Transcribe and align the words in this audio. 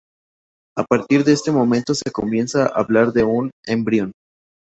A 0.75 0.83
partir 0.83 1.23
de 1.25 1.33
este 1.33 1.51
momento 1.51 1.93
se 1.93 2.09
comienza 2.11 2.63
a 2.65 2.69
hablar 2.79 3.13
de 3.13 3.23
un 3.23 3.51
embrión. 3.67 4.13